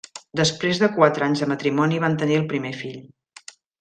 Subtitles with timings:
[0.39, 2.99] Després de quatre anys de matrimoni van tenir el primer fill.